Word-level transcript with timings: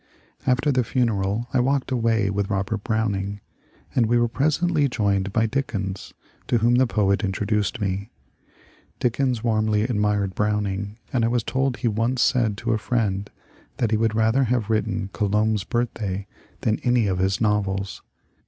After 0.47 0.71
the 0.71 0.83
funeral 0.83 1.47
I 1.53 1.59
walked 1.59 1.91
away 1.91 2.31
with 2.31 2.49
Robert 2.49 2.83
Browning, 2.83 3.39
and 3.95 4.07
we 4.07 4.17
were 4.17 4.27
presently 4.27 4.89
joined 4.89 5.31
by 5.31 5.45
Dickens, 5.45 6.11
to 6.47 6.57
whom 6.57 6.73
the 6.73 6.87
poet 6.87 7.23
introduced 7.23 7.79
me. 7.79 8.09
Dickens 8.99 9.43
warmly 9.43 9.83
admired 9.83 10.33
Browning, 10.33 10.97
and 11.13 11.23
I 11.23 11.27
was 11.27 11.43
told 11.43 11.77
he 11.77 11.87
once 11.87 12.23
said 12.23 12.57
to 12.57 12.73
a 12.73 12.79
friend 12.79 13.29
that 13.77 13.91
he 13.91 13.97
would 13.97 14.15
rather 14.15 14.45
have 14.45 14.71
written 14.71 15.09
*^ 15.13 15.13
Colombo's 15.13 15.63
Birthday" 15.65 16.25
than 16.61 16.79
any 16.79 17.05
of 17.05 17.19
his 17.19 17.39
novels. 17.39 18.01